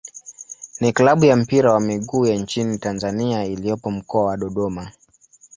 ni 0.79 0.93
klabu 0.93 1.25
ya 1.25 1.35
mpira 1.35 1.73
wa 1.73 1.79
miguu 1.79 2.25
ya 2.25 2.35
nchini 2.35 2.77
Tanzania 2.77 3.45
iliyopo 3.45 3.91
Mkoa 3.91 4.25
wa 4.25 4.37
Dodoma. 4.37 4.91